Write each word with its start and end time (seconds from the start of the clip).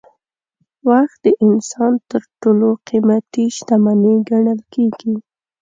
وخت 0.89 1.17
د 1.25 1.27
انسان 1.45 1.93
تر 2.09 2.21
ټولو 2.41 2.67
قیمتي 2.87 3.45
شتمني 3.55 4.15
ګڼل 4.29 4.59
کېږي. 4.73 5.15